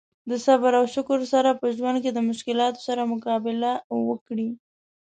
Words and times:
د 0.29 0.31
صبر 0.45 0.71
او 0.79 0.85
شکر 0.95 1.19
سره 1.33 1.49
په 1.59 1.67
ژوند 1.77 1.97
کې 2.03 2.11
د 2.13 2.19
مشکلاتو 2.29 2.79
سره 2.87 3.09
مقابله 3.13 3.71
وکړي. 4.09 4.49